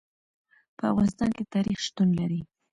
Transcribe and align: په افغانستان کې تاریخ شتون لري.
په 0.77 0.83
افغانستان 0.91 1.29
کې 1.35 1.43
تاریخ 1.53 1.77
شتون 1.87 2.09
لري. 2.19 2.41